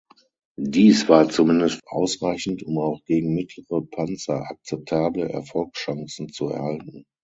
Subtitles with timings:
[0.57, 7.05] Dies war zumindest ausreichend, um auch gegen mittlere Panzer akzeptable Erfolgschancen zu erhalten.